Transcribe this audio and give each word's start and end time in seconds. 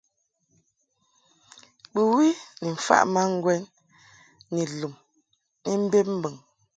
Bɨwi 1.93 2.27
ni 2.61 2.67
mfaʼ 2.77 3.03
ma 3.13 3.21
ŋgwɛn 3.33 3.61
ni 4.53 4.61
lum 4.79 4.93
ni 5.65 5.73
mbeb 5.83 6.07
mbɨŋ. 6.17 6.35